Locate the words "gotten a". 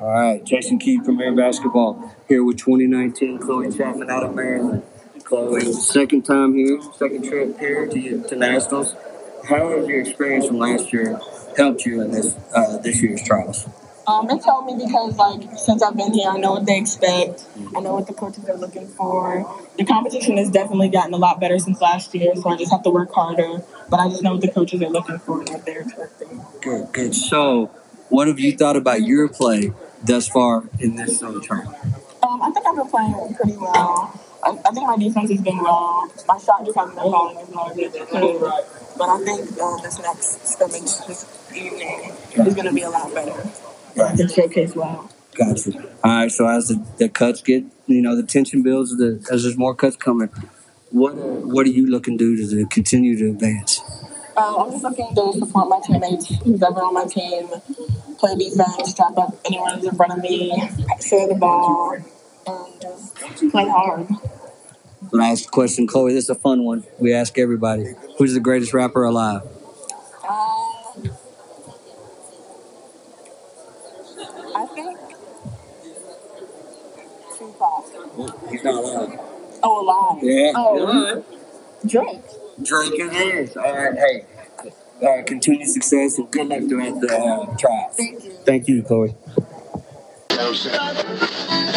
20.88-21.16